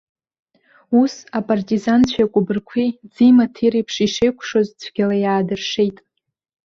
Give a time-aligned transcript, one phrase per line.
[1.01, 5.97] Ус, апартизанцәеи акәыбырқәеи ӡи-маҭи реиԥш ишеикәшоз, цәгьала иаадыршеит.